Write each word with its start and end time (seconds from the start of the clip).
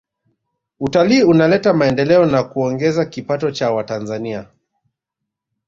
Utalii 0.79 1.23
unaleta 1.23 1.73
maendeleo 1.73 2.25
na 2.25 2.43
kuongeza 2.43 3.05
kipato 3.05 3.51
cha 3.51 3.71
watanzania 3.71 4.47